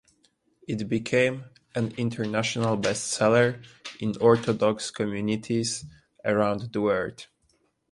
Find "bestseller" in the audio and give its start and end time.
2.75-3.63